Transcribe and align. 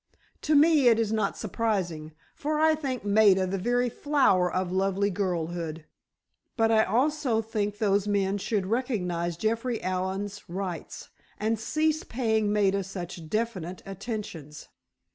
To 0.41 0.55
me 0.55 0.87
it 0.87 0.97
is 0.97 1.13
not 1.13 1.37
surprising, 1.37 2.13
for 2.33 2.57
I 2.59 2.73
think 2.73 3.05
Maida 3.05 3.45
the 3.45 3.59
very 3.59 3.87
flower 3.87 4.51
of 4.51 4.71
lovely 4.71 5.11
girlhood, 5.11 5.85
but 6.57 6.71
I 6.71 6.83
also 6.83 7.39
think 7.39 7.77
those 7.77 8.07
men 8.07 8.39
should 8.39 8.65
recognize 8.65 9.37
Jeffrey 9.37 9.79
Allen's 9.83 10.49
rights 10.49 11.09
and 11.39 11.59
cease 11.59 12.03
paying 12.03 12.51
Maida 12.51 12.83
such 12.83 13.29
definite 13.29 13.83
attentions." 13.85 14.69